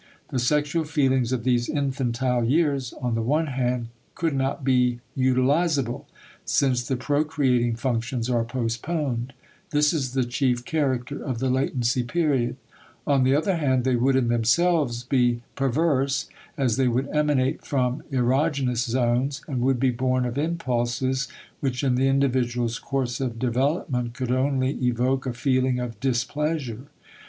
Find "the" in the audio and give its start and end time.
0.29-0.39, 3.13-3.21, 6.87-6.95, 10.13-10.23, 11.37-11.51, 13.23-13.35, 21.93-22.07